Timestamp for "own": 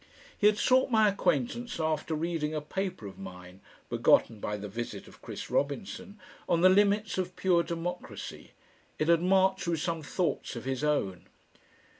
10.83-11.27